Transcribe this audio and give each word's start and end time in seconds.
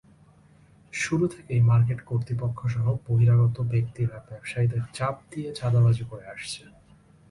শুরু 0.93 1.25
থেকেই 1.27 1.61
মার্কেট 1.61 1.99
কর্তৃপক্ষসহ 2.05 2.85
বহিরাগত 3.05 3.57
ব্যক্তিরা 3.71 4.17
ব্যবসায়ীদের 4.29 4.83
চাপ 4.93 5.15
দিয়ে 5.31 5.49
চাঁদাবাজি 5.55 6.03
করে 6.11 6.25
আসছে। 6.27 6.61